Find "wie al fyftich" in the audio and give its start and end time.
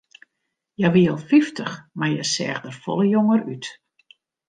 0.95-1.73